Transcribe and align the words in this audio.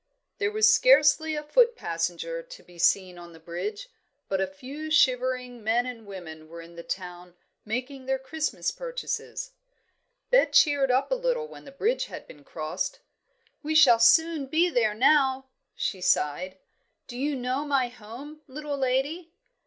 There 0.39 0.51
was 0.51 0.67
scarcely 0.67 1.35
a 1.35 1.43
foot 1.43 1.75
passenger 1.75 2.41
to 2.41 2.63
be 2.63 2.79
seen 2.79 3.19
on 3.19 3.33
the 3.33 3.39
bridge, 3.39 3.87
but 4.27 4.41
a 4.41 4.47
few 4.47 4.89
shivering 4.89 5.63
men 5.63 5.85
and 5.85 6.07
women 6.07 6.47
were 6.47 6.59
in 6.63 6.73
the 6.75 6.81
town 6.81 7.35
making 7.65 8.07
their 8.07 8.17
Christmas 8.17 8.71
purchases. 8.71 9.51
Bet 10.31 10.53
cheered 10.53 10.89
up 10.89 11.11
a 11.11 11.13
little 11.13 11.47
when 11.47 11.65
the 11.65 11.71
bridge 11.71 12.05
had 12.05 12.25
been 12.25 12.43
crossed. 12.43 13.01
"We 13.61 13.75
shall 13.75 13.99
soon 13.99 14.47
be 14.47 14.71
there 14.71 14.95
now," 14.95 15.49
she 15.75 16.01
sighed. 16.01 16.57
"Do 17.05 17.15
you 17.15 17.35
know 17.35 17.63
my 17.63 17.89
home, 17.89 18.41
little 18.47 18.79
lady?" 18.79 19.31